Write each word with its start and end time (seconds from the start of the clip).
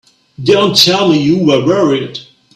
Don't 0.43 0.75
tell 0.75 1.09
me 1.09 1.21
you 1.21 1.45
were 1.45 1.63
worried! 1.63 2.17